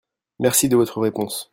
[0.39, 1.49] merci de votre réponse.